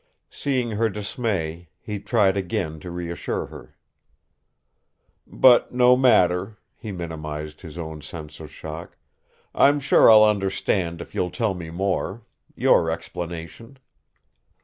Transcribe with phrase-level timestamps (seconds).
[0.31, 3.77] Seeing her dismay, he tried again to reassure her.
[5.27, 8.97] "But no matter!" he minimized his own sense of shock.
[9.53, 12.23] "I'm sure I'll understand if you'll tell me more
[12.55, 13.77] your explanation."